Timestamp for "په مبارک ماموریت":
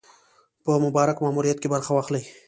0.63-1.57